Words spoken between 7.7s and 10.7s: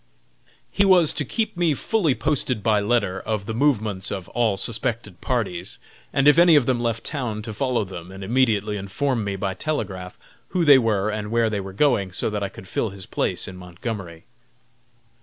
them and immediately inform me by telegraph who